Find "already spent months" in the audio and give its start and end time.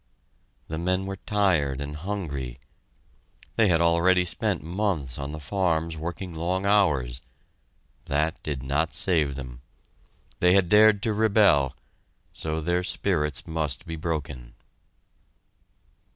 3.81-5.19